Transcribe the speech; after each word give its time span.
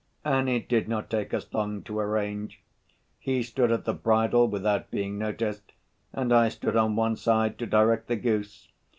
And 0.25 0.49
it 0.49 0.67
did 0.67 0.87
not 0.89 1.11
take 1.11 1.31
us 1.31 1.45
long 1.53 1.83
to 1.83 1.99
arrange: 1.99 2.59
he 3.19 3.43
stood 3.43 3.71
at 3.71 3.85
the 3.85 3.93
bridle 3.93 4.47
without 4.47 4.89
being 4.89 5.19
noticed, 5.19 5.73
and 6.11 6.33
I 6.33 6.49
stood 6.49 6.75
on 6.75 6.95
one 6.95 7.15
side 7.15 7.59
to 7.59 7.67
direct 7.67 8.07
the 8.07 8.15
goose. 8.15 8.67